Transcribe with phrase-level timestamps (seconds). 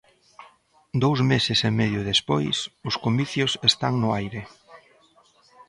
[1.03, 2.57] Dous meses e medio despois,
[2.89, 4.41] os comicios están no aire.